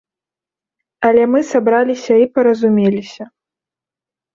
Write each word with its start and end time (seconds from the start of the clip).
Але 1.11 1.23
мы 1.35 1.39
сабраліся 1.51 2.13
і 2.25 2.29
паразумеліся. 2.39 3.23